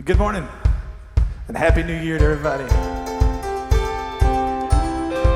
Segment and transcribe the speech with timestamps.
[0.00, 0.48] Good morning
[1.48, 2.64] and Happy New Year to everybody.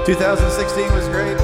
[0.06, 1.36] 2016 was great.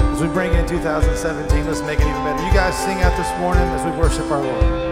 [0.00, 2.42] As we bring in 2017, let's make it even better.
[2.44, 4.91] You guys sing out this morning as we worship our Lord.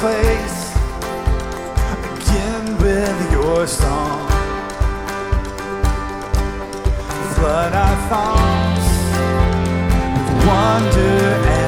[0.00, 0.72] place.
[2.02, 4.26] Begin with your song.
[7.34, 8.70] Flood I fall
[10.16, 11.59] with wonder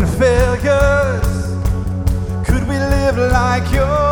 [0.00, 1.26] and failures.
[2.46, 4.07] Could we live like yours?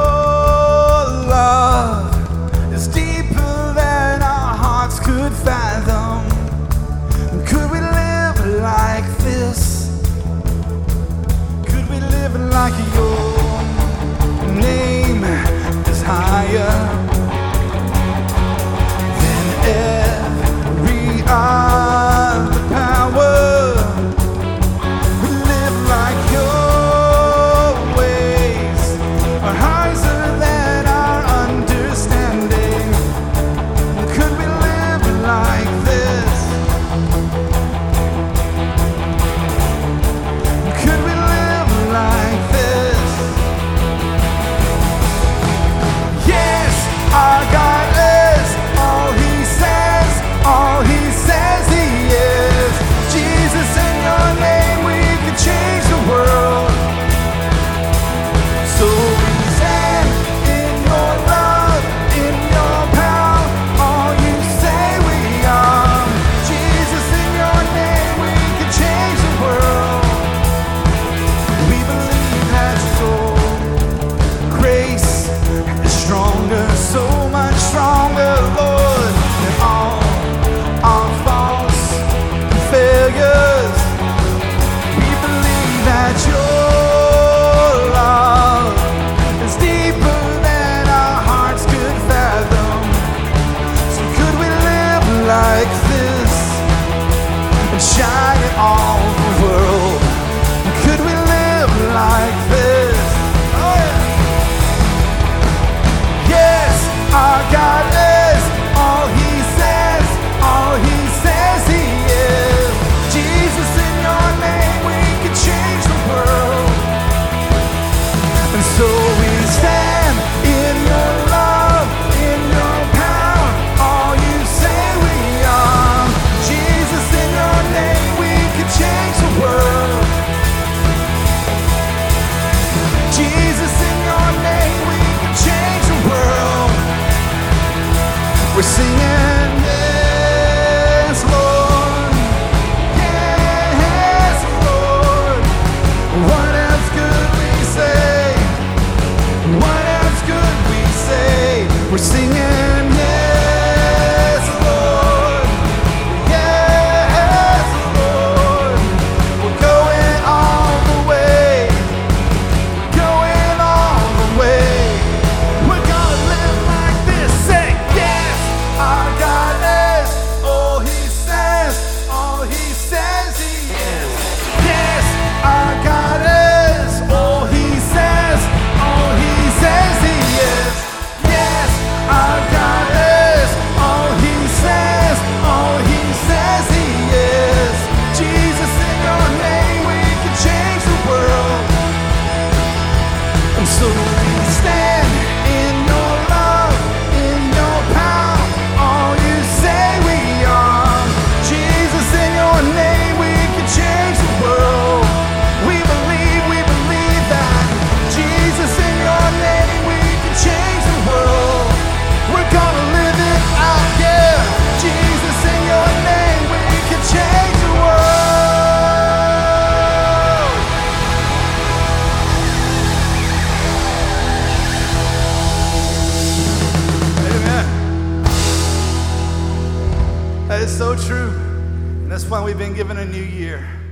[232.28, 233.85] Why We've been given a new year.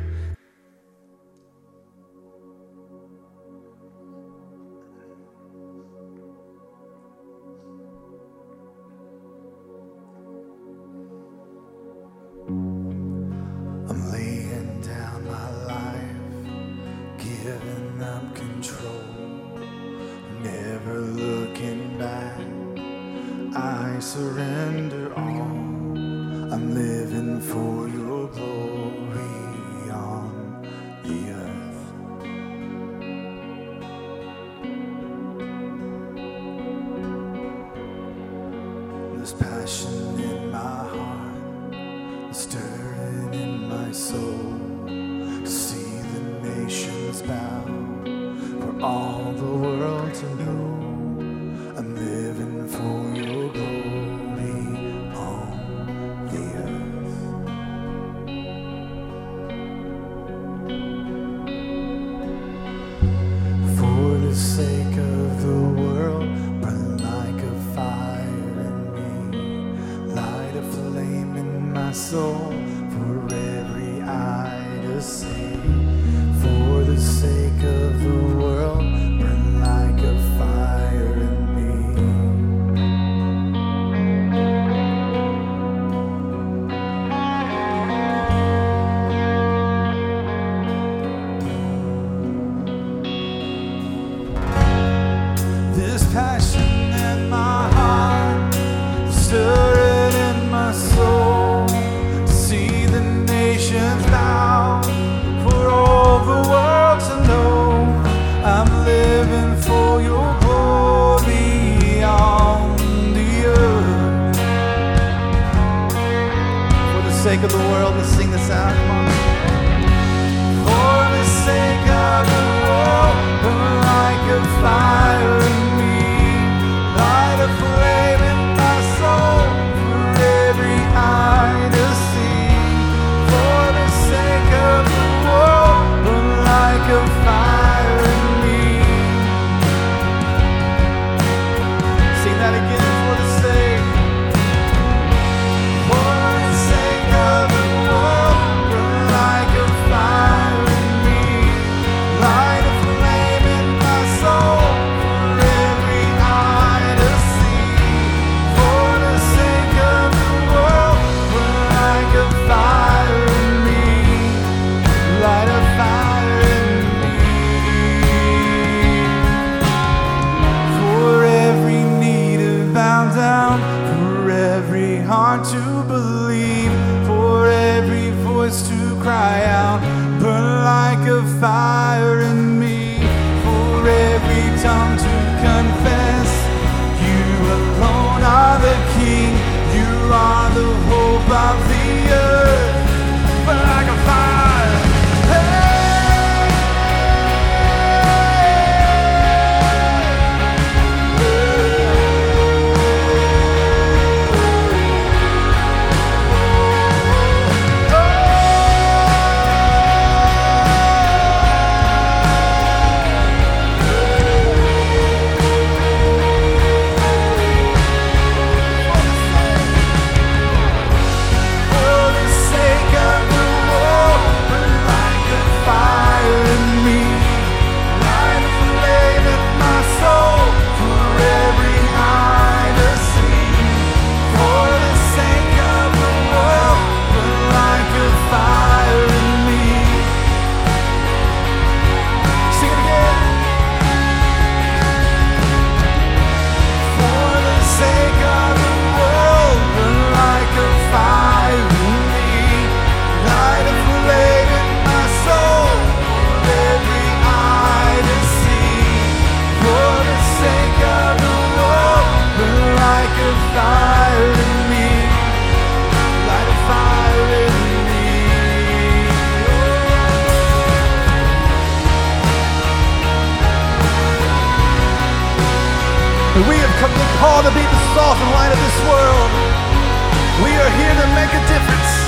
[281.35, 282.03] a difference.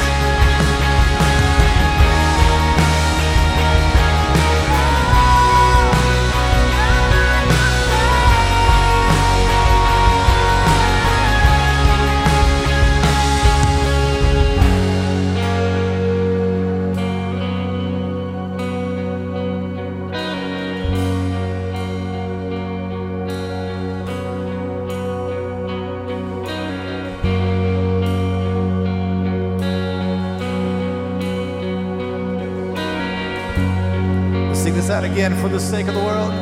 [35.00, 36.32] that again for the sake of the world?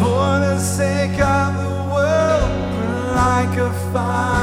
[0.00, 4.37] For the sake of the world, like a fire.